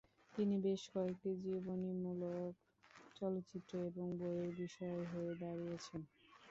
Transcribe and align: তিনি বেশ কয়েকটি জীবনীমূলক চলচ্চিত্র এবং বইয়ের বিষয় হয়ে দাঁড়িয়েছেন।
তিনি 0.35 0.55
বেশ 0.65 0.81
কয়েকটি 0.93 1.29
জীবনীমূলক 1.43 2.53
চলচ্চিত্র 3.15 3.73
এবং 3.89 4.07
বইয়ের 4.19 4.51
বিষয় 4.61 5.01
হয়ে 5.11 5.33
দাঁড়িয়েছেন। 5.41 6.01